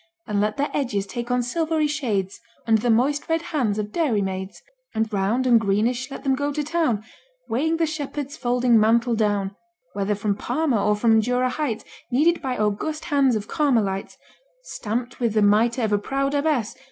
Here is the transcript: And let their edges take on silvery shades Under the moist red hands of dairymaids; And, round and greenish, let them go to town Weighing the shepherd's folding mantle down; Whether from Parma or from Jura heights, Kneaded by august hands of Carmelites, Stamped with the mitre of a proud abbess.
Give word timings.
And 0.25 0.41
let 0.41 0.57
their 0.57 0.71
edges 0.73 1.05
take 1.05 1.29
on 1.29 1.43
silvery 1.43 1.85
shades 1.85 2.39
Under 2.65 2.81
the 2.81 2.89
moist 2.89 3.29
red 3.29 3.43
hands 3.53 3.77
of 3.77 3.91
dairymaids; 3.91 4.59
And, 4.95 5.13
round 5.13 5.45
and 5.45 5.59
greenish, 5.61 6.09
let 6.09 6.23
them 6.23 6.33
go 6.33 6.51
to 6.53 6.63
town 6.63 7.03
Weighing 7.47 7.77
the 7.77 7.85
shepherd's 7.85 8.35
folding 8.35 8.79
mantle 8.79 9.13
down; 9.13 9.55
Whether 9.93 10.15
from 10.15 10.35
Parma 10.37 10.83
or 10.83 10.95
from 10.95 11.21
Jura 11.21 11.49
heights, 11.49 11.85
Kneaded 12.11 12.41
by 12.41 12.57
august 12.57 13.05
hands 13.05 13.35
of 13.35 13.47
Carmelites, 13.47 14.17
Stamped 14.63 15.19
with 15.19 15.35
the 15.35 15.43
mitre 15.43 15.83
of 15.83 15.93
a 15.93 15.99
proud 15.99 16.33
abbess. 16.33 16.73